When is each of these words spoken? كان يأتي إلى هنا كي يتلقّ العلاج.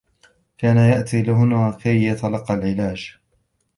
كان 0.57 0.77
يأتي 0.77 1.19
إلى 1.19 1.31
هنا 1.31 1.71
كي 1.81 2.03
يتلقّ 2.05 2.51
العلاج. 2.51 3.17